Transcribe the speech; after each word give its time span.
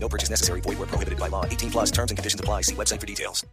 No 0.00 0.08
purchase 0.08 0.30
necessary. 0.30 0.60
Void 0.62 0.78
where 0.78 0.88
prohibited 0.88 1.18
by 1.18 1.28
law. 1.28 1.44
18 1.44 1.70
plus 1.70 1.90
terms 1.90 2.10
and 2.10 2.16
conditions 2.16 2.40
apply. 2.40 2.62
See 2.62 2.74
website 2.74 3.00
for 3.00 3.06
details. 3.06 3.44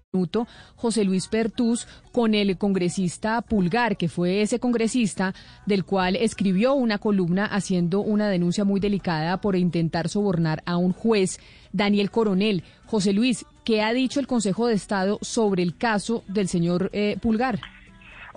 José 0.76 1.04
Luis 1.04 1.28
Pertus 1.28 1.88
con 2.12 2.34
el 2.34 2.58
congresista 2.58 3.42
Pulgar, 3.42 3.98
que 3.98 4.08
fue 4.08 4.42
ese 4.42 4.60
congresista 4.60 5.34
del 5.66 5.84
cual 5.84 6.16
escribió 6.16 6.74
una 6.74 7.00
columna 7.00 7.46
haciendo 7.46 8.00
una 8.00 8.30
denuncia 8.30 8.64
muy 8.64 8.80
delicada 8.80 9.42
por 9.42 9.56
intentar 9.56 10.08
sobornar 10.08 10.64
a 10.66 10.78
un 10.78 10.94
juez, 10.94 11.40
Daniel 11.74 12.12
Coronel. 12.12 12.64
José 12.86 13.12
Luis, 13.12 13.46
¿qué 13.64 13.82
ha 13.82 13.94
dicho 13.94 14.20
el 14.20 14.28
Consejo 14.28 14.68
de 14.68 14.76
Estado 14.76 15.20
sobre 15.22 15.64
el 15.64 15.76
caso 15.78 16.24
del 16.28 16.48
señor 16.48 16.90
eh, 16.94 17.18
Pulgar? 17.22 17.60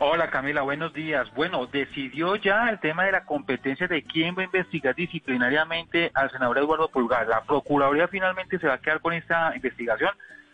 Hola 0.00 0.30
Camila, 0.30 0.62
buenos 0.62 0.92
días. 0.92 1.28
Bueno, 1.34 1.66
decidió 1.66 2.36
ya 2.36 2.70
el 2.70 2.78
tema 2.78 3.02
de 3.02 3.10
la 3.10 3.24
competencia 3.24 3.88
de 3.88 4.04
quién 4.04 4.36
va 4.36 4.42
a 4.42 4.44
investigar 4.44 4.94
disciplinariamente 4.94 6.12
al 6.14 6.30
senador 6.30 6.58
Eduardo 6.58 6.86
Pulgar. 6.88 7.26
La 7.26 7.42
Procuraduría 7.42 8.06
finalmente 8.06 8.60
se 8.60 8.68
va 8.68 8.74
a 8.74 8.78
quedar 8.78 9.00
con 9.00 9.12
esta 9.12 9.56
investigación. 9.56 10.10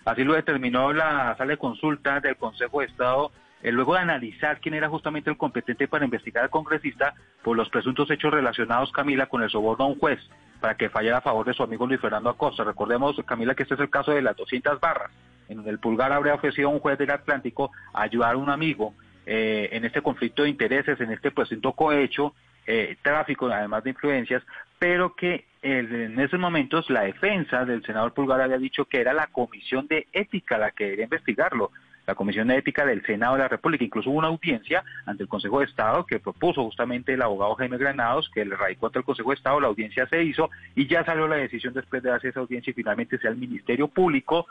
Así 0.07 0.25
lo 0.25 0.33
determinó 0.33 0.95
la 0.95 1.35
sala 1.37 1.51
de 1.51 1.57
consulta 1.59 2.21
del 2.21 2.37
Consejo 2.37 2.81
de 2.81 2.87
Estado, 2.87 3.33
eh, 3.63 3.71
luego 3.71 3.93
de 3.93 4.01
analizar 4.01 4.61
quién 4.61 4.77
era 4.77 4.89
justamente 4.89 5.29
el 5.29 5.37
competente 5.37 5.89
para 5.89 6.07
investigar 6.07 6.45
al 6.45 6.51
congresista 6.51 7.13
por 7.43 7.55
los 7.55 7.69
presuntos 7.69 8.11
hechos 8.11 8.33
relacionados, 8.33 8.93
Camila, 8.93 9.27
con 9.27 9.43
el 9.43 9.51
soborno 9.51 9.85
a 9.85 9.89
un 9.89 9.99
juez 9.99 10.21
para 10.59 10.75
que 10.79 10.89
fallara 10.89 11.19
a 11.19 11.21
favor 11.21 11.45
de 11.45 11.53
su 11.53 11.63
amigo 11.63 11.87
Luis 11.87 12.01
Fernando 12.01 12.31
Acosta. 12.31 12.65
Recordemos, 12.65 13.15
Camila, 13.27 13.55
que 13.55 13.65
este 13.65 13.75
es 13.75 13.81
el 13.81 13.91
caso 13.91 14.13
de 14.13 14.23
las 14.23 14.37
200 14.37 14.81
barras, 14.81 15.11
en 15.51 15.57
donde 15.57 15.71
el 15.71 15.81
Pulgar 15.81 16.15
habría 16.15 16.33
ofrecido 16.33 16.71
a 16.71 16.73
un 16.73 16.81
juez 16.81 16.97
del 16.97 17.11
Atlántico 17.11 17.73
ayudar 17.93 18.37
a 18.37 18.39
un 18.39 18.49
amigo 18.49 18.95
eh, 19.27 19.69
en 19.73 19.85
este 19.85 20.03
conflicto 20.03 20.43
de 20.43 20.51
intereses, 20.51 21.01
en 21.01 21.11
este 21.11 21.31
presunto 21.31 21.73
cohecho, 21.73 22.35
eh, 22.67 22.97
tráfico, 23.03 23.47
además 23.49 23.85
de 23.85 23.91
influencias, 23.91 24.43
pero 24.79 25.15
que 25.15 25.45
en 25.63 26.19
esos 26.21 26.39
momentos 26.39 26.91
la 26.91 27.03
defensa 27.03 27.65
del 27.65 27.83
senador 27.85 28.13
Pulgar 28.13 28.41
había 28.41 28.59
dicho 28.59 28.85
que 28.85 29.01
era 29.01 29.15
la 29.15 29.29
comisión 29.29 29.87
de 29.87 30.07
ética 30.13 30.59
la 30.59 30.71
que 30.71 30.85
debería 30.85 31.05
investigarlo, 31.05 31.71
la 32.07 32.15
comisión 32.15 32.49
de 32.49 32.59
ética 32.59 32.85
del 32.85 33.05
Senado 33.05 33.35
de 33.35 33.43
la 33.43 33.49
República. 33.49 33.85
Incluso 33.85 34.11
hubo 34.11 34.19
una 34.19 34.29
audiencia 34.29 34.85
ante 35.07 35.23
el 35.23 35.29
Consejo 35.29 35.61
de 35.61 35.67
Estado 35.67 36.05
que 36.05 36.21
propuso 36.21 36.63
justamente 36.65 37.15
el 37.15 37.23
abogado 37.23 37.55
Jaime 37.55 37.79
Granados, 37.79 38.31
que 38.35 38.45
le 38.45 38.57
radicó 38.57 38.87
ante 38.87 38.99
el 38.99 39.05
Consejo 39.05 39.31
de 39.31 39.37
Estado, 39.37 39.61
la 39.61 39.69
audiencia 39.69 40.07
se 40.07 40.23
hizo 40.23 40.51
y 40.75 40.87
ya 40.87 41.05
salió 41.05 41.27
la 41.27 41.37
decisión 41.37 41.73
después 41.73 42.03
de 42.03 42.13
hacer 42.13 42.31
esa 42.31 42.41
audiencia 42.41 42.71
y 42.71 42.75
finalmente 42.75 43.19
sea 43.19 43.31
el 43.31 43.37
Ministerio 43.37 43.89
Público 43.89 44.47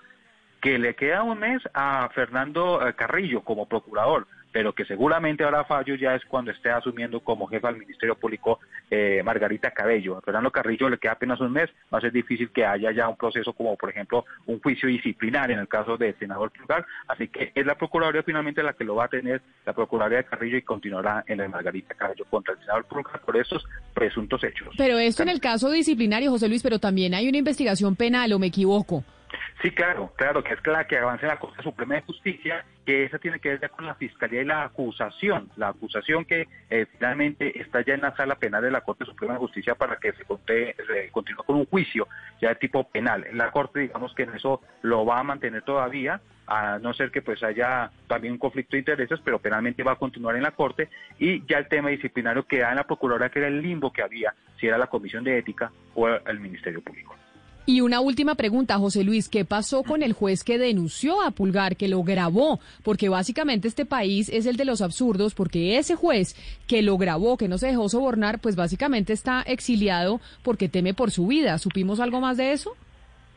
que 0.62 0.80
le 0.80 0.96
queda 0.96 1.24
un 1.24 1.40
mes 1.40 1.62
a 1.74 2.10
Fernando 2.16 2.88
eh, 2.88 2.94
Carrillo 2.94 3.42
como 3.42 3.68
procurador, 3.68 4.28
pero 4.54 4.74
que 4.74 4.86
seguramente 4.86 5.44
habrá 5.44 5.66
fallo 5.66 5.96
ya 5.96 6.16
es 6.16 6.24
cuando 6.26 6.52
esté 6.52 6.70
asumiendo 6.70 7.20
como 7.20 7.48
jefa 7.48 7.70
del 7.70 7.80
Ministerio 7.80 8.16
Público 8.16 8.60
eh, 8.90 9.22
Margarita 9.26 9.72
Cabello. 9.72 10.18
A 10.18 10.22
Fernando 10.22 10.52
Carrillo 10.52 10.90
le 10.90 11.00
queda 11.00 11.14
apenas 11.14 11.42
un 11.42 11.52
mes, 11.52 11.70
va 11.92 11.98
a 11.98 12.02
ser 12.02 12.12
difícil 12.12 12.52
que 12.52 12.64
haya 12.64 12.92
ya 12.92 13.10
un 13.10 13.18
proceso 13.18 13.52
como, 13.54 13.76
por 13.76 13.90
ejemplo, 13.90 14.26
un 14.46 14.62
juicio 14.62 14.88
disciplinario 14.88 15.56
en 15.56 15.62
el 15.62 15.68
caso 15.68 15.98
del 15.98 16.18
senador 16.20 16.52
Pulgar, 16.52 16.86
así 17.08 17.28
que 17.28 17.52
es 17.54 17.66
la 17.66 17.76
Procuraduría 17.76 18.22
finalmente 18.22 18.62
la 18.62 18.74
que 18.74 18.84
lo 18.84 18.96
va 18.96 19.06
a 19.06 19.08
tener, 19.08 19.42
la 19.66 19.74
Procuraduría 19.74 20.20
de 20.20 20.26
Carrillo, 20.26 20.58
y 20.58 20.62
continuará 20.62 21.24
en 21.28 21.40
la 21.40 21.48
Margarita 21.48 21.96
Cabello 21.96 22.26
contra 22.30 22.54
el 22.54 22.60
senador 22.60 22.86
Pulgar 22.86 23.22
por 23.22 23.36
estos 23.36 23.66
presuntos 23.94 24.44
hechos. 24.44 24.76
Pero 24.78 25.00
esto 25.00 25.24
en 25.24 25.30
el 25.30 25.40
caso 25.40 25.72
disciplinario, 25.72 26.30
José 26.30 26.48
Luis, 26.48 26.62
pero 26.62 26.78
también 26.78 27.16
hay 27.16 27.28
una 27.28 27.40
investigación 27.40 27.96
penal, 27.96 28.32
¿o 28.34 28.40
me 28.40 28.48
equivoco? 28.48 29.04
Sí, 29.64 29.72
claro, 29.72 30.12
claro, 30.18 30.44
que 30.44 30.54
es 30.56 30.60
la 30.68 30.86
que 30.86 30.98
avance 30.98 31.26
la 31.26 31.40
Corte 31.40 31.64
Suprema 31.64 31.96
de 31.96 32.02
Justicia, 32.02 32.66
que 32.86 33.06
esa 33.06 33.18
tiene 33.18 33.40
que 33.40 33.48
ver 33.48 33.62
ya 33.62 33.70
con 33.70 33.86
la 33.86 33.96
Fiscalía 33.96 34.42
y 34.42 34.46
la 34.46 34.64
acusación, 34.66 35.50
la 35.56 35.70
acusación 35.70 36.26
que 36.26 36.50
eh, 36.70 36.86
finalmente 36.98 37.62
está 37.62 37.80
ya 37.80 37.94
en 37.94 38.02
la 38.02 38.14
sala 38.14 38.36
penal 38.36 38.62
de 38.62 38.72
la 38.72 38.82
Corte 38.82 39.06
Suprema 39.06 39.36
de 39.36 39.40
Justicia 39.40 39.76
para 39.76 39.96
que 39.96 40.12
se, 40.12 40.26
conte- 40.26 40.76
se 40.86 41.10
continúe 41.12 41.44
con 41.46 41.56
un 41.56 41.66
juicio 41.66 42.10
ya 42.42 42.50
de 42.50 42.56
tipo 42.56 42.84
penal. 42.90 43.26
La 43.32 43.52
Corte, 43.52 43.80
digamos 43.80 44.14
que 44.14 44.24
en 44.24 44.36
eso 44.36 44.60
lo 44.82 45.06
va 45.06 45.20
a 45.20 45.24
mantener 45.24 45.62
todavía, 45.62 46.20
a 46.46 46.78
no 46.80 46.94
ser 46.94 47.10
que 47.10 47.22
pues 47.22 47.42
haya 47.42 47.90
también 48.10 48.34
un 48.34 48.40
conflicto 48.40 48.72
de 48.76 48.80
intereses, 48.80 49.22
pero 49.24 49.40
penalmente 49.40 49.82
va 49.82 49.94
a 49.94 49.96
continuar 49.96 50.36
en 50.36 50.44
la 50.44 50.52
Corte 50.52 50.90
y 51.20 51.46
ya 51.46 51.58
el 51.58 51.70
tema 51.70 51.88
disciplinario 51.88 52.46
queda 52.46 52.72
en 52.72 52.76
la 52.76 52.84
Procuraduría, 52.84 53.30
que 53.30 53.40
era 53.40 53.48
el 53.48 53.62
limbo 53.62 53.94
que 53.94 54.02
había, 54.02 54.34
si 54.60 54.68
era 54.68 54.78
la 54.78 54.88
Comisión 54.88 55.24
de 55.24 55.38
Ética 55.38 55.72
o 55.96 56.10
el 56.10 56.40
Ministerio 56.42 56.82
Público. 56.82 57.16
Y 57.66 57.80
una 57.80 58.02
última 58.02 58.36
pregunta, 58.36 58.78
José 58.78 59.06
Luis, 59.06 59.30
¿qué 59.30 59.46
pasó 59.46 59.84
con 59.84 60.04
el 60.04 60.12
juez 60.12 60.44
que 60.44 60.58
denunció 60.58 61.22
a 61.22 61.32
Pulgar, 61.32 61.78
que 61.78 61.88
lo 61.88 62.04
grabó? 62.04 62.60
Porque 62.84 63.08
básicamente 63.08 63.70
este 63.70 63.86
país 63.86 64.28
es 64.28 64.46
el 64.46 64.58
de 64.58 64.66
los 64.66 64.82
absurdos, 64.82 65.34
porque 65.34 65.78
ese 65.78 65.96
juez 65.96 66.36
que 66.68 66.82
lo 66.82 66.98
grabó, 66.98 67.38
que 67.38 67.48
no 67.48 67.58
se 67.58 67.68
dejó 67.68 67.88
sobornar, 67.88 68.40
pues 68.40 68.58
básicamente 68.58 69.14
está 69.14 69.42
exiliado 69.44 70.20
porque 70.44 70.68
teme 70.68 70.94
por 70.94 71.12
su 71.12 71.26
vida. 71.28 71.58
¿Supimos 71.58 72.02
algo 72.02 72.20
más 72.20 72.36
de 72.36 72.52
eso? 72.52 72.76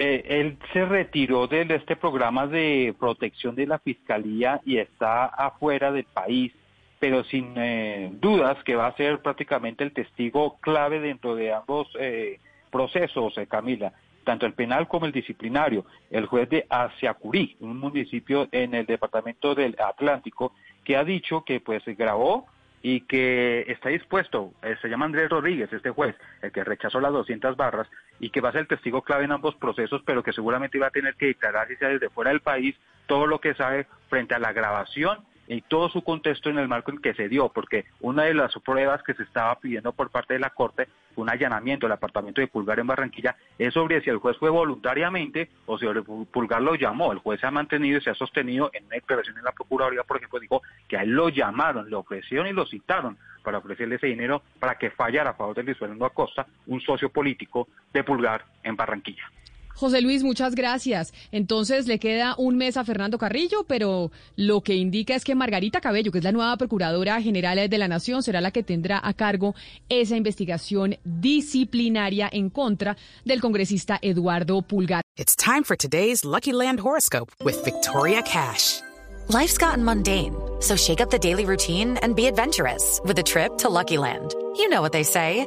Eh, 0.01 0.25
él 0.29 0.59
se 0.73 0.85
retiró 0.85 1.47
de 1.47 1.63
este 1.71 1.95
programa 1.95 2.49
de 2.49 2.97
protección 2.99 3.55
de 3.55 3.67
la 3.69 3.79
fiscalía 3.79 4.61
y 4.67 4.79
está 4.79 5.27
afuera 5.27 5.93
del 5.93 6.05
país, 6.05 6.53
pero 6.99 7.23
sin 7.23 7.55
eh, 7.57 8.11
dudas 8.21 8.59
que 8.65 8.75
va 8.75 8.89
a 8.89 8.97
ser 8.97 9.21
prácticamente 9.21 9.85
el 9.85 9.93
testigo 9.93 10.59
clave 10.59 10.99
dentro 10.99 11.37
de 11.37 11.53
ambos 11.53 11.87
eh, 12.01 12.41
procesos, 12.71 13.39
eh, 13.39 13.47
Camila, 13.47 13.93
tanto 14.27 14.45
el 14.45 14.53
penal 14.53 14.89
como 14.89 15.07
el 15.07 15.13
disciplinario. 15.13 15.87
El 16.11 16.27
juez 16.27 16.51
de 16.51 16.67
Asiacurí, 16.69 17.57
un 17.61 17.79
municipio 17.79 18.49
en 18.51 18.75
el 18.75 18.85
departamento 18.85 19.55
del 19.55 19.77
Atlántico, 19.79 20.53
que 20.85 20.97
ha 20.97 21.05
dicho 21.05 21.45
que 21.45 21.61
pues 21.61 21.83
grabó 21.97 22.47
y 22.83 23.03
que 23.03 23.65
está 23.69 23.89
dispuesto, 23.89 24.53
eh, 24.63 24.77
se 24.83 24.89
llama 24.89 25.07
Andrés 25.07 25.31
Rodríguez, 25.31 25.73
este 25.73 25.91
juez, 25.91 26.15
el 26.43 26.53
que 26.53 26.65
rechazó 26.65 27.01
las 27.01 27.13
200 27.13 27.57
barras 27.57 27.89
y 28.21 28.31
que 28.31 28.41
va 28.41 28.51
a 28.51 28.53
ser 28.53 28.63
el 28.63 28.69
testigo 28.69 29.03
clave 29.03 29.25
en 29.25 29.33
ambos 29.33 29.55
procesos, 29.55 30.03
pero 30.05 30.23
que 30.23 30.33
seguramente 30.33 30.79
va 30.79 30.89
a 30.89 30.91
tener 30.91 31.15
que 31.15 31.27
declarar, 31.27 31.69
si 31.69 31.77
sea 31.77 31.89
desde 31.89 32.11
fuera 32.11 32.31
del 32.31 32.41
país, 32.41 32.77
todo 33.07 33.27
lo 33.27 33.41
que 33.41 33.55
sabe 33.55 33.87
frente 34.09 34.35
a 34.35 34.39
la 34.39 34.53
grabación 34.53 35.19
y 35.49 35.61
todo 35.63 35.89
su 35.89 36.03
contexto 36.03 36.51
en 36.51 36.59
el 36.59 36.69
marco 36.69 36.91
en 36.91 36.99
que 36.99 37.15
se 37.15 37.29
dio, 37.29 37.49
porque 37.49 37.87
una 38.01 38.25
de 38.25 38.35
las 38.35 38.55
pruebas 38.65 39.03
que 39.03 39.15
se 39.15 39.23
estaba 39.23 39.59
pidiendo 39.59 39.93
por 39.93 40.11
parte 40.11 40.35
de 40.35 40.41
la 40.41 40.51
Corte, 40.51 40.89
un 41.17 41.31
allanamiento 41.31 41.87
del 41.87 41.93
apartamento 41.93 42.41
de 42.41 42.47
Pulgar 42.47 42.79
en 42.79 42.87
Barranquilla, 42.87 43.37
es 43.59 43.73
sobre 43.73 44.01
si 44.03 44.11
el 44.11 44.19
juez 44.19 44.37
fue 44.39 44.51
voluntariamente 44.51 45.51
o 45.67 45.79
si 45.79 45.87
Pulgar 46.31 46.63
lo 46.63 46.75
llamó. 46.75 47.13
El 47.13 47.19
juez 47.19 47.41
se 47.41 47.47
ha 47.47 47.51
mantenido 47.51 47.99
y 47.99 48.01
se 48.03 48.11
ha 48.11 48.15
sostenido 48.15 48.71
en 48.73 48.85
una 48.85 48.97
declaración 48.97 49.39
en 49.39 49.45
la 49.45 49.53
Procuraduría, 49.53 50.03
por 50.03 50.19
ejemplo, 50.19 50.41
dijo 50.41 50.63
que 50.89 50.97
a 50.97 51.03
él 51.03 51.11
lo 51.11 51.29
llamaron, 51.29 51.89
le 51.89 51.97
ofrecieron 51.97 52.47
y 52.47 52.53
lo 52.53 52.67
citaron 52.67 53.17
para 53.43 53.59
ofrecerle 53.59 53.95
ese 53.95 54.09
dinero 54.09 54.43
para 54.59 54.77
que 54.77 54.91
fallara 54.91 55.31
a 55.31 55.35
favor 55.35 55.55
de 55.55 55.63
Luis 55.63 55.79
Fernando 55.79 56.05
Acosta, 56.05 56.47
un 56.67 56.81
socio 56.81 57.11
político 57.11 57.69
de 57.93 58.05
Pulgar 58.05 58.45
en 58.63 58.77
Barranquilla. 58.77 59.31
José 59.77 60.01
Luis, 60.01 60.23
muchas 60.25 60.55
gracias. 60.55 61.13
Entonces 61.31 61.87
le 61.87 61.99
queda 61.99 62.35
un 62.39 62.57
mes 62.57 62.77
a 62.77 62.85
Fernando 62.85 63.19
Carrillo, 63.19 63.65
pero 63.69 64.11
lo 64.35 64.63
que 64.63 64.75
indica 64.75 65.15
es 65.15 65.23
que 65.23 65.35
Margarita 65.35 65.81
Cabello, 65.81 66.11
que 66.11 66.19
es 66.19 66.25
la 66.25 66.33
nueva 66.33 66.57
Procuradora 66.57 67.21
General 67.21 67.69
de 67.69 67.79
la 67.79 67.87
Nación, 67.87 68.23
será 68.23 68.41
la 68.41 68.51
que 68.51 68.63
tendrá 68.63 69.01
a 69.03 69.13
cargo 69.13 69.55
esa 69.89 70.17
investigación 70.17 70.97
disciplinaria 71.05 72.29
en 72.33 72.51
contra 72.51 72.97
del 73.25 73.41
congresista 73.41 73.99
Eduardo 74.01 74.63
Pulgar. 74.63 75.03
It's 75.17 75.37
time 75.37 75.63
for 75.63 75.77
today's 75.77 76.25
Lucky 76.25 76.53
Land 76.53 76.81
horoscope 76.81 77.33
with 77.45 77.63
Victoria 77.65 78.23
Cash. 78.23 78.81
Life's 79.29 79.59
gotten 79.59 79.85
mundane, 79.85 80.35
so 80.61 80.77
shake 80.77 81.01
up 81.01 81.11
the 81.11 81.19
daily 81.19 81.45
routine 81.45 81.99
and 82.03 82.15
be 82.15 82.27
adventurous 82.27 83.01
with 83.05 83.19
a 83.19 83.23
trip 83.23 83.59
to 83.59 83.69
Lucky 83.69 83.99
Land. 83.99 84.35
You 84.57 84.69
know 84.69 84.81
what 84.81 84.93
they 84.93 85.03
say. 85.03 85.47